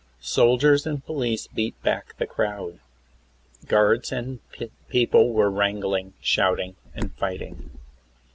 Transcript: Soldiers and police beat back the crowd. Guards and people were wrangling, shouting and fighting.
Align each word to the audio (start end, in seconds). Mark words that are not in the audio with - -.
Soldiers 0.23 0.87
and 0.87 1.05
police 1.05 1.45
beat 1.45 1.79
back 1.83 2.17
the 2.17 2.25
crowd. 2.25 2.79
Guards 3.67 4.11
and 4.11 4.39
people 4.89 5.31
were 5.31 5.51
wrangling, 5.51 6.13
shouting 6.21 6.75
and 6.95 7.13
fighting. 7.13 7.69